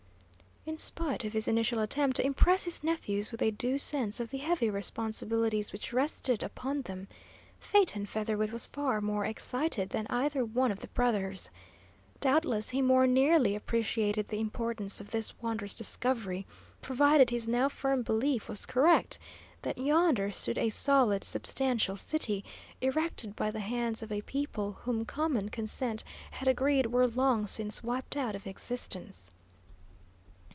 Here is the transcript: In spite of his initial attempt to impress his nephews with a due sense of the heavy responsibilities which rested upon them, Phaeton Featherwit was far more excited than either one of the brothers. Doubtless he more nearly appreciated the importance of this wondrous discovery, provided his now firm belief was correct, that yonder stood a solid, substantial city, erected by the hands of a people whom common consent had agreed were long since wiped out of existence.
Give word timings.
In 0.63 0.77
spite 0.77 1.25
of 1.25 1.33
his 1.33 1.47
initial 1.47 1.79
attempt 1.79 2.17
to 2.17 2.25
impress 2.25 2.65
his 2.65 2.83
nephews 2.83 3.31
with 3.31 3.41
a 3.41 3.49
due 3.49 3.79
sense 3.79 4.19
of 4.19 4.29
the 4.29 4.37
heavy 4.37 4.69
responsibilities 4.69 5.73
which 5.73 5.91
rested 5.91 6.43
upon 6.43 6.83
them, 6.83 7.07
Phaeton 7.59 8.05
Featherwit 8.05 8.51
was 8.51 8.67
far 8.67 9.01
more 9.01 9.25
excited 9.25 9.89
than 9.89 10.05
either 10.11 10.45
one 10.45 10.71
of 10.71 10.79
the 10.79 10.87
brothers. 10.89 11.49
Doubtless 12.19 12.69
he 12.69 12.81
more 12.83 13.07
nearly 13.07 13.55
appreciated 13.55 14.27
the 14.27 14.39
importance 14.39 15.01
of 15.01 15.09
this 15.09 15.33
wondrous 15.41 15.73
discovery, 15.73 16.45
provided 16.79 17.31
his 17.31 17.47
now 17.47 17.67
firm 17.67 18.03
belief 18.03 18.47
was 18.47 18.67
correct, 18.67 19.17
that 19.63 19.79
yonder 19.79 20.29
stood 20.29 20.59
a 20.59 20.69
solid, 20.69 21.23
substantial 21.23 21.95
city, 21.95 22.45
erected 22.81 23.35
by 23.35 23.49
the 23.49 23.61
hands 23.61 24.03
of 24.03 24.11
a 24.11 24.21
people 24.21 24.73
whom 24.83 25.05
common 25.05 25.49
consent 25.49 26.03
had 26.29 26.47
agreed 26.47 26.85
were 26.85 27.07
long 27.07 27.47
since 27.47 27.81
wiped 27.83 28.15
out 28.15 28.35
of 28.35 28.45
existence. 28.45 29.31